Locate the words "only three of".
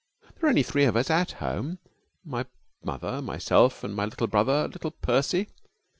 0.49-0.95